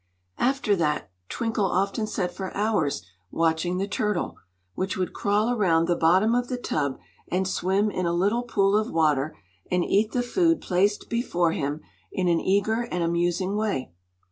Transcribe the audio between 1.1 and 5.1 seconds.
Twinkle often sat for hours watching the turtle, which